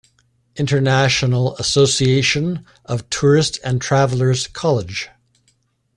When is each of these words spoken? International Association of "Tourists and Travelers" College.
International 0.55 1.55
Association 1.57 2.65
of 2.85 3.07
"Tourists 3.11 3.59
and 3.59 3.79
Travelers" 3.79 4.47
College. 4.47 5.09